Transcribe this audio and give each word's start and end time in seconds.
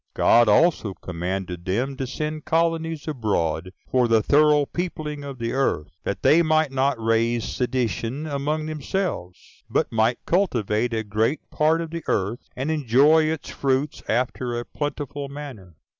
God 0.15 0.49
also 0.49 0.95
commanded 0.95 1.63
them 1.63 1.95
to 1.97 2.07
send 2.07 2.43
colonies 2.45 3.07
abroad, 3.07 3.71
for 3.91 4.07
the 4.07 4.23
thorough 4.23 4.65
peopling 4.65 5.23
of 5.23 5.37
the 5.37 5.53
earth, 5.53 5.91
that 6.05 6.23
they 6.23 6.41
might 6.41 6.71
not 6.71 6.99
raise 6.99 7.43
seditions 7.45 8.27
among 8.27 8.65
themselves, 8.65 9.63
but 9.69 9.91
might 9.91 10.17
cultivate 10.25 10.91
a 10.95 11.03
great 11.03 11.47
part 11.51 11.81
of 11.81 11.91
the 11.91 12.03
earth, 12.07 12.39
and 12.55 12.71
enjoy 12.71 13.25
its 13.25 13.51
fruits 13.51 14.01
after 14.09 14.57
a 14.57 14.65
plentiful 14.65 15.29
manner. 15.29 15.75